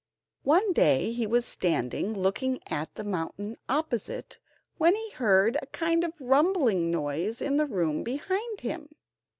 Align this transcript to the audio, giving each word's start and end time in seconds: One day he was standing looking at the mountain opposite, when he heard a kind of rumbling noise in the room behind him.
One 0.45 0.73
day 0.73 1.11
he 1.11 1.27
was 1.27 1.45
standing 1.45 2.15
looking 2.15 2.57
at 2.65 2.95
the 2.95 3.03
mountain 3.03 3.55
opposite, 3.69 4.39
when 4.79 4.95
he 4.95 5.11
heard 5.11 5.59
a 5.61 5.67
kind 5.67 6.03
of 6.03 6.13
rumbling 6.19 6.89
noise 6.89 7.39
in 7.39 7.57
the 7.57 7.67
room 7.67 8.01
behind 8.01 8.61
him. 8.61 8.89